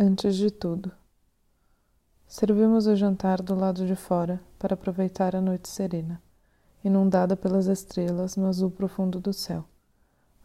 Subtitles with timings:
[0.00, 0.92] Antes de tudo,
[2.24, 6.22] servimos o jantar do lado de fora para aproveitar a noite serena,
[6.84, 9.64] inundada pelas estrelas no azul profundo do céu.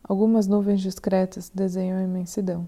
[0.04, 2.68] Algumas nuvens discretas desenham a imensidão.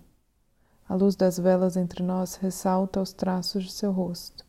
[0.88, 4.46] A luz das velas entre nós ressalta os traços de seu rosto.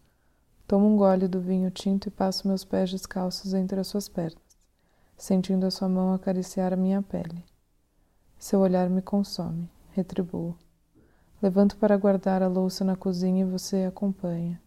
[0.68, 4.58] Tomo um gole do vinho tinto e passo meus pés descalços entre as suas pernas,
[5.16, 7.42] sentindo a sua mão acariciar a minha pele.
[8.38, 10.54] Seu olhar me consome, retribuo.
[11.42, 14.60] Levanto para guardar a louça na cozinha e você acompanha.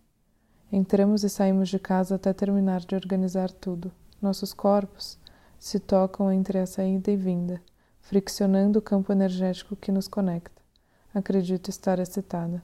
[0.72, 3.92] Entramos e saímos de casa até terminar de organizar tudo.
[4.22, 5.18] Nossos corpos
[5.58, 7.60] se tocam entre a saída e vinda,
[8.02, 10.62] friccionando o campo energético que nos conecta.
[11.14, 12.64] Acredito estar excitada.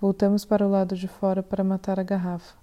[0.00, 2.54] Voltamos para o lado de fora para matar a garrafa.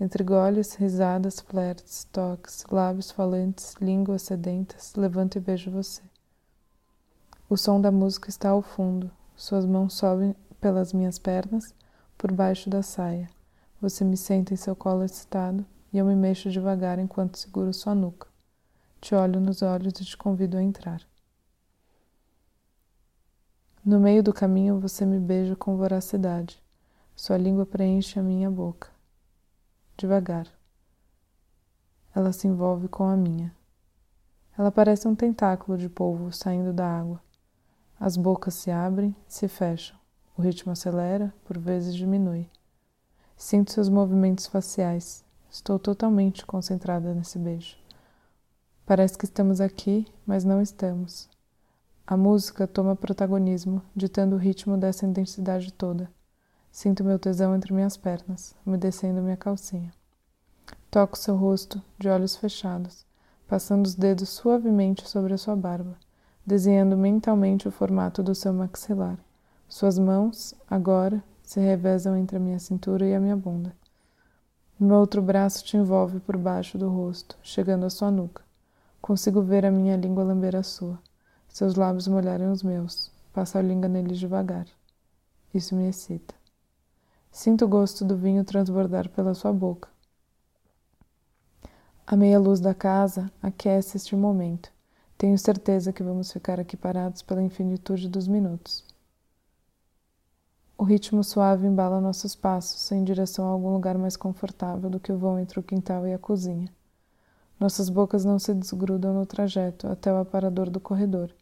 [0.00, 6.02] Entre goles, risadas, flertes, toques, lábios falantes, línguas sedentas, levanto e beijo você.
[7.48, 9.10] O som da música está ao fundo,
[9.42, 11.74] suas mãos sobem pelas minhas pernas,
[12.16, 13.28] por baixo da saia.
[13.80, 17.92] Você me senta em seu colo excitado e eu me mexo devagar enquanto seguro sua
[17.92, 18.28] nuca.
[19.00, 21.02] Te olho nos olhos e te convido a entrar.
[23.84, 26.62] No meio do caminho você me beija com voracidade.
[27.16, 28.90] Sua língua preenche a minha boca.
[29.96, 30.46] Devagar.
[32.14, 33.52] Ela se envolve com a minha.
[34.56, 37.20] Ela parece um tentáculo de polvo saindo da água.
[38.04, 39.96] As bocas se abrem, se fecham.
[40.36, 42.50] O ritmo acelera, por vezes diminui.
[43.36, 45.24] Sinto seus movimentos faciais.
[45.48, 47.76] Estou totalmente concentrada nesse beijo.
[48.84, 51.30] Parece que estamos aqui, mas não estamos.
[52.04, 56.10] A música toma protagonismo, ditando o ritmo dessa intensidade toda.
[56.72, 59.94] Sinto meu tesão entre minhas pernas, umedecendo minha calcinha.
[60.90, 63.06] Toco seu rosto, de olhos fechados,
[63.46, 65.96] passando os dedos suavemente sobre a sua barba
[66.44, 69.18] desenhando mentalmente o formato do seu maxilar.
[69.68, 73.74] Suas mãos, agora, se revezam entre a minha cintura e a minha bunda.
[74.78, 78.42] Meu outro braço te envolve por baixo do rosto, chegando à sua nuca.
[79.00, 80.98] Consigo ver a minha língua lamber a sua.
[81.48, 83.10] Seus lábios molharem os meus.
[83.32, 84.66] Passo a língua neles devagar.
[85.54, 86.34] Isso me excita.
[87.30, 89.88] Sinto o gosto do vinho transbordar pela sua boca.
[92.06, 94.70] A meia luz da casa aquece este momento.
[95.22, 98.84] Tenho certeza que vamos ficar aqui parados pela infinitude dos minutos.
[100.76, 105.12] O ritmo suave embala nossos passos em direção a algum lugar mais confortável do que
[105.12, 106.68] o vão entre o quintal e a cozinha.
[107.60, 111.32] Nossas bocas não se desgrudam no trajeto até o aparador do corredor.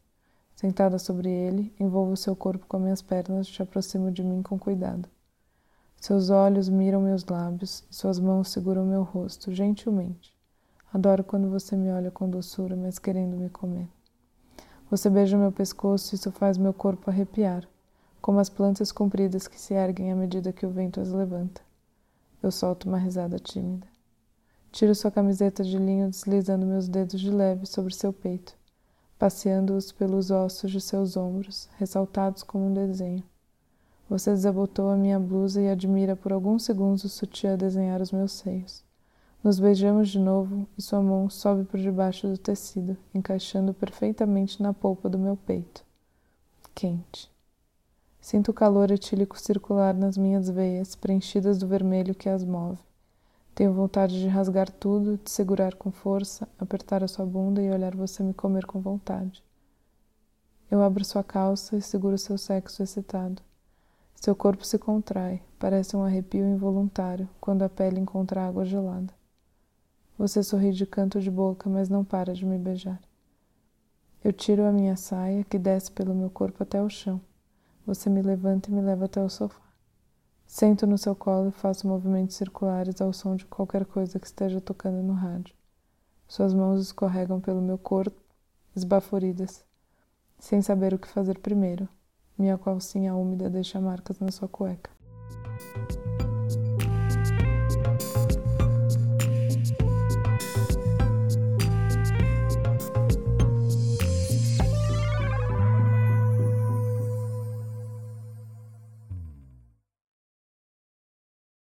[0.54, 4.58] Sentada sobre ele, envolvo seu corpo com minhas pernas e te aproximo de mim com
[4.58, 5.08] cuidado.
[5.96, 10.38] Seus olhos miram meus lábios, suas mãos seguram meu rosto gentilmente.
[10.92, 13.88] Adoro quando você me olha com doçura, mas querendo me comer.
[14.90, 17.64] Você beija meu pescoço e isso faz meu corpo arrepiar,
[18.20, 21.60] como as plantas compridas que se erguem à medida que o vento as levanta.
[22.42, 23.86] Eu solto uma risada tímida.
[24.72, 28.56] Tiro sua camiseta de linho, deslizando meus dedos de leve sobre seu peito,
[29.16, 33.22] passeando-os pelos ossos de seus ombros, ressaltados como um desenho.
[34.08, 38.32] Você desabotou a minha blusa e admira por alguns segundos o sutiã desenhar os meus
[38.32, 38.89] seios.
[39.42, 44.74] Nos beijamos de novo e sua mão sobe por debaixo do tecido, encaixando perfeitamente na
[44.74, 45.82] polpa do meu peito.
[46.74, 47.32] Quente.
[48.20, 52.82] Sinto o calor etílico circular nas minhas veias, preenchidas do vermelho que as move.
[53.54, 57.96] Tenho vontade de rasgar tudo, de segurar com força, apertar a sua bunda e olhar
[57.96, 59.42] você me comer com vontade.
[60.70, 63.40] Eu abro sua calça e seguro seu sexo excitado.
[64.14, 69.18] Seu corpo se contrai, parece um arrepio involuntário quando a pele encontra água gelada.
[70.20, 73.00] Você sorri de canto de boca, mas não para de me beijar.
[74.22, 77.18] Eu tiro a minha saia, que desce pelo meu corpo até o chão.
[77.86, 79.62] Você me levanta e me leva até o sofá.
[80.46, 84.60] Sento no seu colo e faço movimentos circulares ao som de qualquer coisa que esteja
[84.60, 85.54] tocando no rádio.
[86.28, 88.20] Suas mãos escorregam pelo meu corpo,
[88.76, 89.64] esbaforidas,
[90.38, 91.88] sem saber o que fazer primeiro.
[92.36, 94.90] Minha calcinha úmida deixa marcas na sua cueca.